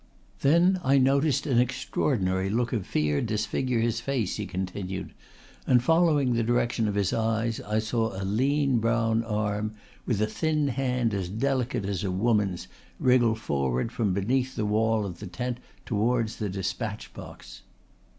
[0.39, 5.13] "Then I noticed an extraordinary look of fear disfigure his face," he continued,
[5.67, 9.75] "and following the direction of his eyes I saw a lean brown arm
[10.07, 12.67] with a thin hand as delicate as a woman's
[12.99, 17.61] wriggle forward from beneath the wall of the tent towards the despatch box."